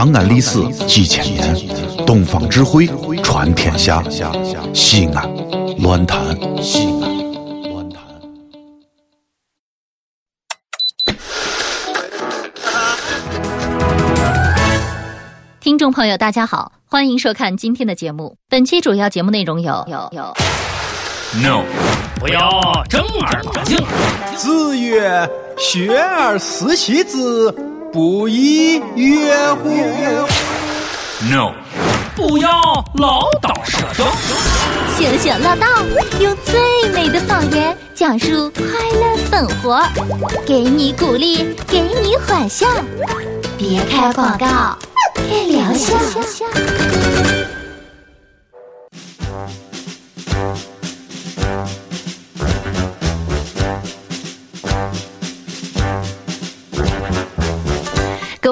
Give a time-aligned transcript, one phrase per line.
[0.00, 1.54] 长安历史几千年，
[2.06, 2.86] 东方智慧
[3.22, 4.02] 传天下。
[4.72, 5.30] 西安，
[5.76, 6.18] 乱谈
[6.62, 8.02] 西安，乱谈。
[15.60, 18.34] 听众朋友，大家好，欢迎收看今天的节目。
[18.48, 20.34] 本期主要节目内容有有有。
[21.42, 21.62] No，
[22.18, 22.48] 不要
[22.88, 23.76] 正儿八经。
[24.34, 25.28] 子曰
[25.60, 27.54] ：“学而时习之，
[27.92, 29.68] 不亦乐乎？”
[31.28, 31.52] No，
[32.14, 32.50] 不要
[32.94, 34.04] 唠叨舌头。
[34.96, 35.66] 醒醒乐道，
[36.20, 39.82] 用最美的方言讲述快乐生活，
[40.46, 42.66] 给你鼓励，给你欢笑。
[43.58, 44.78] 别开广告，
[45.28, 45.96] 给疗效。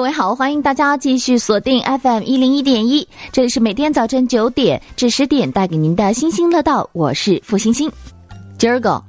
[0.09, 7.91] 位好，欢迎大家继续锁定 FM 一零一点一，这里是每天早晨九点至十点带给您的星星乐道，我是付星星。
[8.57, 8.99] 今儿个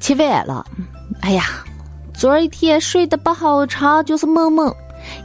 [0.00, 0.62] 起晚了，
[1.22, 1.44] 哎呀，
[2.12, 4.70] 昨儿一天睡得不好长，就是梦梦，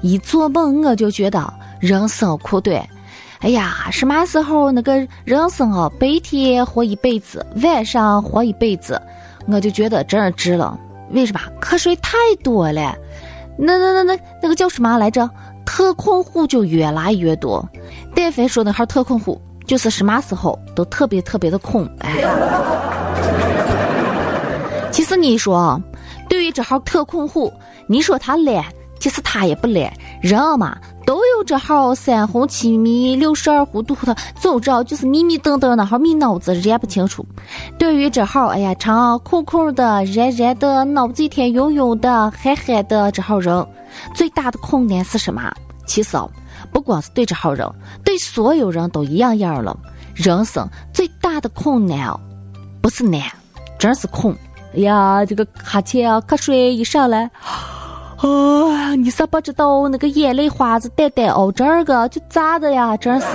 [0.02, 2.82] 一做梦我就觉得人生苦短。
[3.42, 9.02] 哎呀，什么时候那个人生啊，白天活一辈子，晚上活一辈子，
[9.50, 10.80] 我就觉得真是值了。
[11.12, 11.42] 为什么？
[11.60, 12.96] 瞌睡太多了。
[13.62, 15.30] 那那那那那个叫什么来着？
[15.66, 17.68] 特困户就越来越多。
[18.16, 21.88] 但凡说那号特困户，就是什么时候都特别特别的空。
[22.00, 22.16] 哎，
[24.92, 25.80] 其实你说，
[26.28, 27.54] 对于这号特困户，
[27.86, 28.66] 你说他懒，
[29.00, 29.94] 其实他也不懒。
[30.22, 37.26] 人嘛，都有这号三红七迷六十二糊涂的，总之就是迷迷瞪瞪那号迷脑子认不清楚。
[37.78, 43.66] 对于这号哎呀长空空的、燃燃的、脑子一天晕晕的、嗨嗨的这号人，
[44.14, 45.42] 最大的困难是什么？
[45.88, 46.28] 其实啊，
[46.72, 47.66] 不光是对这号人，
[48.04, 49.76] 对所有人都一样样了。
[50.14, 52.20] 人生最大的困难啊，
[52.82, 53.22] 不是难，
[53.80, 54.36] 真是困。
[54.76, 57.32] 哎呀，这个哈欠啊，瞌睡一上来。
[58.22, 58.96] 啊！
[58.96, 62.98] 你是不知道那个眼泪花子带带哦，这儿个就咋的呀？
[62.98, 63.28] 真是！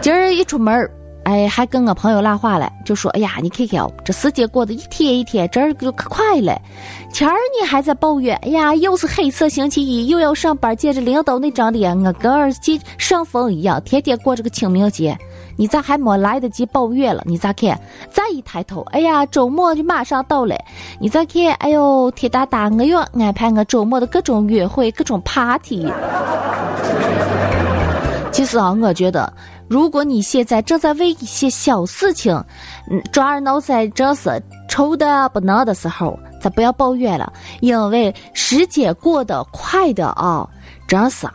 [0.00, 0.90] 今儿一出门
[1.24, 6.60] 哎，还跟我朋友拉话了，就说：“哎呀，你看看哦，这时间过得一天一天，这儿就可快了。
[7.12, 15.16] 前儿你还在抱怨，哎呀，又是黑色星期一，又要上班，见着领导那张脸，我跟儿子上风一样，天天过这个清明节。
[15.56, 17.22] 你咋还没来得及抱怨了？
[17.26, 17.78] 你咋看？
[18.10, 20.56] 再一抬头，哎呀，周末就马上到了。
[20.98, 25.86] 你再看，哎呦，天大大，我又安排我周末的各种约会，各种 party。
[28.32, 29.32] 其实啊，我觉得，
[29.68, 32.34] 如果你现在正在为一些小事情，
[32.90, 40.48] 嗯，抓耳挠腮，真是愁的不能的时候，咱不要抱怨了，因为时间过得快的啊，
[40.88, 41.28] 真是，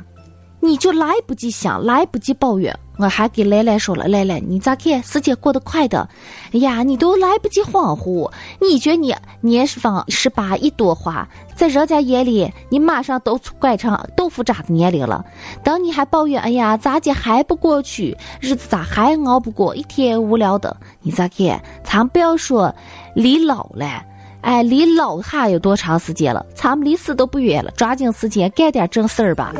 [0.61, 2.77] 你就来不及想，来不及抱怨。
[2.97, 5.01] 我还给兰兰说了，兰兰，你咋看？
[5.03, 6.09] 时间过得快的，
[6.51, 8.29] 哎呀，你都来不及恍惚。
[8.59, 11.25] 你觉得你年方十八一朵花，
[11.55, 15.23] 在人家眼里，你马上都拐成豆腐渣的年龄了。
[15.63, 18.17] 等你还抱怨，哎呀，咋姐还不过去？
[18.41, 19.73] 日子咋还熬不过？
[19.73, 21.63] 一天无聊的，你咋看？
[21.85, 22.75] 咱不要说
[23.15, 24.03] 离老了，
[24.41, 26.45] 哎，离老还有多长时间了？
[26.53, 29.53] 咱们离死都不远了，抓紧时间干点正事儿吧。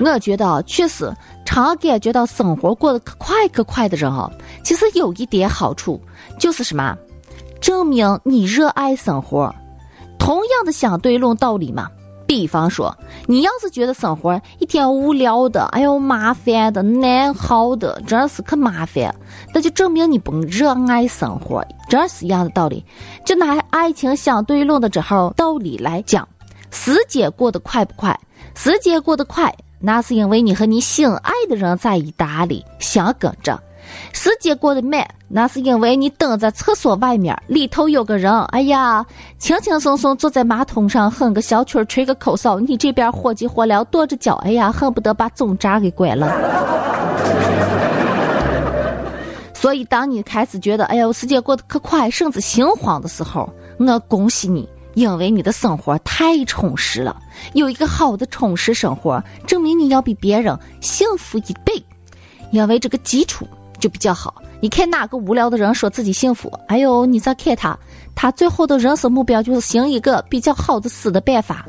[0.00, 1.12] 我觉得确实，
[1.44, 4.30] 常感觉到生活过得可快可快的人啊，
[4.62, 6.00] 其实有一点好处，
[6.38, 6.96] 就是什么？
[7.60, 9.52] 证明你热爱生活。
[10.18, 11.88] 同样的相对论道理嘛。
[12.26, 12.96] 比方说，
[13.26, 19.14] 你要是觉得生活一天无聊的，哎呦麻烦的、难耗的，真是可麻烦，
[19.52, 22.84] 那就证明你不热爱生活，这是一样的道理。
[23.26, 26.26] 就拿爱情相对论的这号道理来讲，
[26.74, 28.18] 时间过得快不快？
[28.54, 29.54] 时间过得快。
[29.80, 33.54] 那是因为你和你心爱的人在意大利，相跟着；
[34.14, 39.04] 时间过得慢，那是因为你等在厕所外面，里头有个人，哎呀，
[39.38, 46.32] 轻轻松松坐在马桶上哼个小曲儿，吹个口哨，你这边火急火燎跺着脚，哎呀，恨不得把总闸给关了。
[49.52, 54.66] 所以，当你开始觉得，哎呦，时间过得可快，甚至心慌的时候，我恭喜你。
[54.94, 57.16] 因为你的生活太充实了，
[57.52, 61.82] 有一个好的充实生活，证明你要比别人幸福一倍。
[62.50, 63.46] 因为这个基础
[63.80, 64.42] 就比较好。
[64.60, 66.48] 你看哪个无聊的人说自己幸福？
[66.68, 67.76] 哎呦，你再看他，
[68.14, 71.66] 他最后的人生目标就是行一个比较好的死的办法。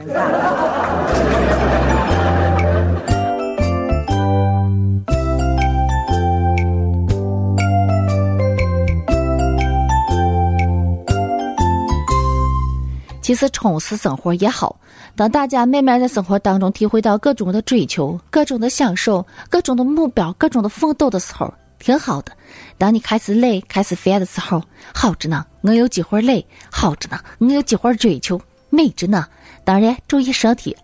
[13.26, 14.76] 其实充实生活也好。
[15.16, 22.32] 当大家慢慢在生活当中体会到各种的追求、各种的享受、各种的目标、各种的奋斗的时候，挺好的。
[22.78, 24.62] 当你开始累、开始烦的时候，
[24.94, 28.40] 好着呢，我有机会累；好着呢，我有机会追求，
[28.70, 29.26] 美着呢。
[29.64, 30.78] 当然，注意身体。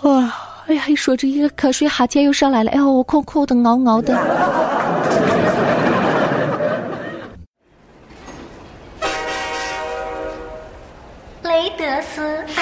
[0.00, 0.34] 哇，
[0.66, 5.59] 哎呀，一说这一个瞌睡哈欠又上来了，哎呦，我困困的、熬熬的。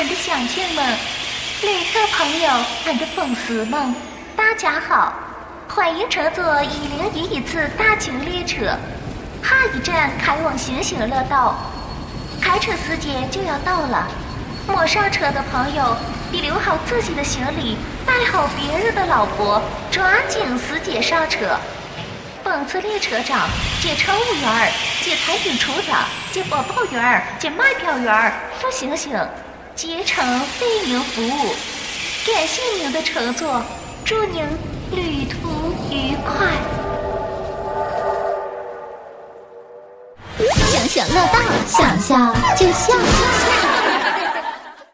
[0.08, 0.96] 的乡亲们，
[1.60, 2.48] 旅客朋友，
[2.86, 3.94] 俺的粉丝们，
[4.34, 5.12] 大家好，
[5.68, 8.64] 欢迎乘坐一零一一次大型列车，
[9.42, 11.56] 下一站开往星星乐道，
[12.40, 14.08] 开车时间就要到了，
[14.66, 15.94] 没上车的朋友，
[16.32, 17.76] 你留好自己的行李，
[18.06, 19.60] 带好别人的老婆，
[19.90, 21.54] 抓紧时间上车。
[22.42, 23.46] 本次列车长
[23.82, 24.72] 接乘务员、
[25.02, 25.92] 接餐厅厨子、
[26.32, 29.12] 接播报员、接卖票员、付星星、
[29.78, 30.26] 竭诚
[30.60, 31.54] 为您服务，
[32.26, 33.62] 感谢您的乘坐，
[34.04, 34.42] 祝您
[34.90, 36.48] 旅途愉快。
[40.66, 41.38] 想想乐道，
[41.68, 42.92] 想笑就笑。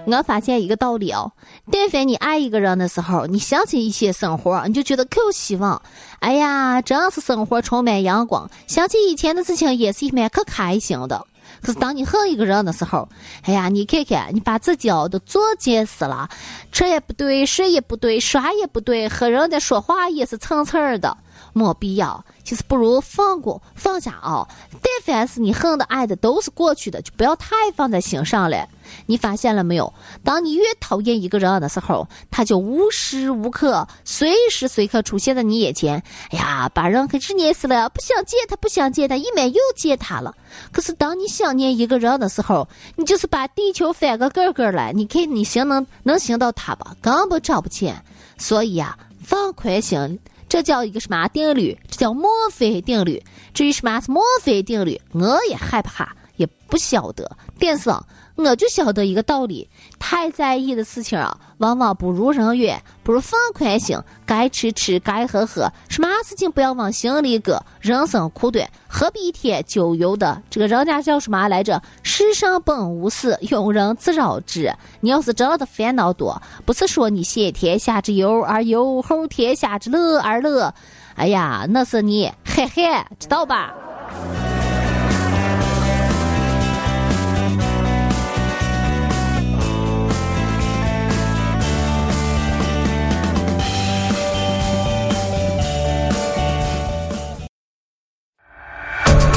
[0.04, 1.32] 我发现一个道理哦，
[1.72, 5.80] 但凡你爱一个人的时候，你想起一些生活，你就觉得可有希望。
[6.20, 11.26] 哎呀，真是生活充满阳光，想起以前的事情也是一蛮可开心的。
[11.64, 13.08] 可是当你恨一个人的时候，
[13.42, 16.28] 哎呀，你看看，你把自己哦都作贱死了，
[16.70, 21.16] 吃也不对，睡也不对，耍也不对，和人家说话也是蹭蹭的。
[21.54, 24.46] 没必要，其实不如放过放下啊！
[24.72, 28.68] 但凡是你恨的、爱的，都是过去的，就不要太放在心上了。
[29.06, 29.94] 你发现了没有？
[30.24, 36.02] 当你越讨厌一个人的时候，他就无时无刻、随时随刻出现在你眼前。
[36.30, 40.34] 哎呀，把人给日念死了，不想见他，不想见他，一面又见他了。
[40.72, 44.92] 可是当你想念一个人的时候，你就是把地球翻个个个来。
[44.92, 46.96] 你看你行能能行到他吧？
[47.00, 48.04] 根本找不见。
[48.36, 50.18] 所以呀，放宽心。
[50.54, 51.76] 这叫一个什么定律？
[51.90, 53.20] 这叫墨菲定律。
[53.52, 57.28] 至于什么墨菲定律，我也害怕，也不晓得。
[57.58, 57.90] 但是
[58.36, 62.80] 我就晓得一个道理：太在意的事情啊，往往不如人愿。
[63.04, 63.96] 不如放宽心，
[64.26, 67.62] 该吃吃，该喝喝，什么事情不要往心里搁。
[67.80, 70.42] 人生苦短，何必一天就有的？
[70.50, 71.80] 这个人家叫什么来着？
[72.02, 74.74] 世上本无事，庸人自扰之。
[75.00, 80.74] 你要是真的烦恼多，不是说你先天下之忧而忧，后天下之乐而乐。
[81.14, 82.82] 哎呀，那是你嘿嘿，
[83.20, 83.72] 知道吧？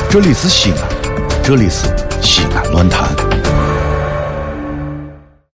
[0.10, 0.78] 这里是西安，
[1.44, 1.86] 这里是
[2.22, 3.17] 西安论坛。